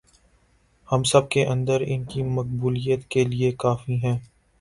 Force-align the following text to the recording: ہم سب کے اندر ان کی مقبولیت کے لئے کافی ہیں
ہم 0.89 1.03
سب 1.03 1.29
کے 1.29 1.45
اندر 1.45 1.81
ان 1.87 2.03
کی 2.05 2.23
مقبولیت 2.29 3.05
کے 3.09 3.23
لئے 3.25 3.51
کافی 3.59 3.97
ہیں 4.05 4.17